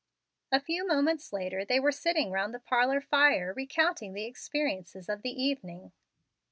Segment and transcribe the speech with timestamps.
[0.51, 5.21] A few moments later they were sitting round the parlor fire, recounting the experiences of
[5.21, 5.91] the evening.